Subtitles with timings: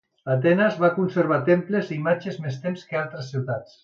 [0.35, 3.77] Atenes va conservar temples i imatges més temps que altres ciutats.